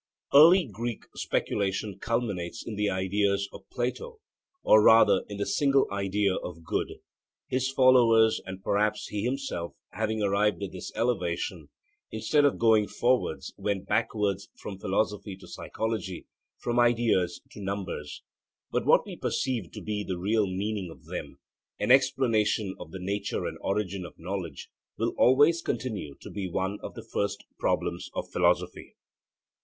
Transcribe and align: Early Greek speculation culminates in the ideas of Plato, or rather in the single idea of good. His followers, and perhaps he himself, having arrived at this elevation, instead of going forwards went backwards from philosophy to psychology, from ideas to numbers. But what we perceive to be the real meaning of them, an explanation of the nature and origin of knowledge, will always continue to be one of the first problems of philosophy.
Early 0.33 0.65
Greek 0.65 1.03
speculation 1.13 1.99
culminates 1.99 2.65
in 2.65 2.73
the 2.73 2.89
ideas 2.89 3.47
of 3.53 3.69
Plato, 3.69 4.19
or 4.63 4.81
rather 4.81 5.21
in 5.29 5.37
the 5.37 5.45
single 5.45 5.85
idea 5.91 6.37
of 6.37 6.63
good. 6.63 6.93
His 7.49 7.69
followers, 7.71 8.41
and 8.43 8.63
perhaps 8.63 9.09
he 9.09 9.21
himself, 9.21 9.75
having 9.91 10.23
arrived 10.23 10.63
at 10.63 10.71
this 10.71 10.91
elevation, 10.95 11.69
instead 12.09 12.45
of 12.45 12.57
going 12.57 12.87
forwards 12.87 13.53
went 13.57 13.85
backwards 13.87 14.49
from 14.57 14.79
philosophy 14.79 15.35
to 15.37 15.47
psychology, 15.47 16.25
from 16.57 16.79
ideas 16.79 17.39
to 17.51 17.61
numbers. 17.61 18.23
But 18.71 18.87
what 18.87 19.05
we 19.05 19.15
perceive 19.15 19.71
to 19.73 19.81
be 19.83 20.03
the 20.03 20.17
real 20.17 20.47
meaning 20.47 20.89
of 20.89 21.05
them, 21.05 21.37
an 21.79 21.91
explanation 21.91 22.73
of 22.79 22.89
the 22.89 22.97
nature 22.97 23.45
and 23.45 23.59
origin 23.61 24.03
of 24.07 24.17
knowledge, 24.17 24.67
will 24.97 25.13
always 25.15 25.61
continue 25.61 26.15
to 26.21 26.31
be 26.31 26.49
one 26.49 26.79
of 26.81 26.95
the 26.95 27.03
first 27.05 27.45
problems 27.59 28.09
of 28.15 28.31
philosophy. 28.31 28.95